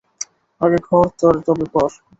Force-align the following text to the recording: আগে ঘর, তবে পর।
আগে 0.61 0.79
ঘর, 0.87 1.05
তবে 1.45 1.65
পর। 1.73 1.89